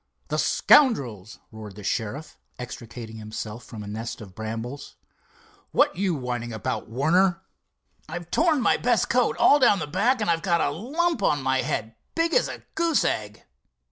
"The 0.29 0.39
scoundrels!" 0.39 1.37
roared 1.51 1.75
the 1.75 1.83
sheriff, 1.83 2.39
extricating 2.57 3.17
himself 3.17 3.63
from 3.63 3.83
a 3.83 3.87
nest 3.87 4.19
of 4.19 4.33
brambles. 4.33 4.95
"What 5.73 5.95
you 5.95 6.15
whining 6.15 6.51
about, 6.51 6.89
Warner?" 6.89 7.43
"I've 8.09 8.31
torn 8.31 8.61
my 8.61 8.77
best 8.77 9.09
coat 9.11 9.35
all 9.37 9.59
down 9.59 9.77
the 9.77 9.85
back, 9.85 10.19
and 10.19 10.27
I've 10.27 10.41
got 10.41 10.59
a 10.59 10.71
lump 10.71 11.21
on 11.21 11.43
my 11.43 11.61
head 11.61 11.93
big 12.15 12.33
as 12.33 12.47
a 12.47 12.63
goose 12.73 13.05
egg." 13.05 13.43